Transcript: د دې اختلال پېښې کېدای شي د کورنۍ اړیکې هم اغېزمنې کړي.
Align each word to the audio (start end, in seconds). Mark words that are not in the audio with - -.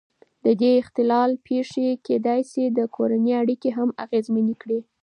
د 0.45 0.47
دې 0.61 0.71
اختلال 0.81 1.31
پېښې 1.47 1.87
کېدای 2.07 2.41
شي 2.51 2.63
د 2.77 2.79
کورنۍ 2.95 3.33
اړیکې 3.41 3.69
هم 3.77 3.89
اغېزمنې 4.03 4.55
کړي. 4.61 4.79